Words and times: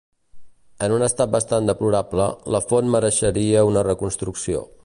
En 0.85 0.95
un 0.95 1.05
estat 1.07 1.35
bastant 1.35 1.69
deplorable, 1.71 2.27
la 2.57 2.65
font 2.71 2.93
mereixeria 2.97 3.67
una 3.73 3.89
reconstrucció. 3.93 4.69